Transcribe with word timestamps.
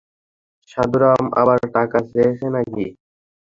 সাধুরাম 0.69 1.23
আবার 1.41 1.59
টাকা 1.75 1.99
চেয়েছে 2.09 2.47
নাকি? 2.55 2.85